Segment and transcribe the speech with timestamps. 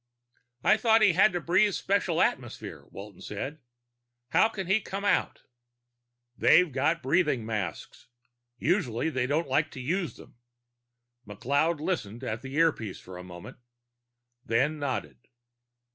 [0.63, 3.59] "I thought he had to breathe special atmosphere," Walton said.
[4.29, 5.43] "How can he come out?"
[6.35, 8.07] "They've got breathing masks.
[8.57, 10.37] Usually they don't like to use them."
[11.27, 13.57] McLeod listened at the earpiece for a moment,
[14.43, 15.27] then nodded.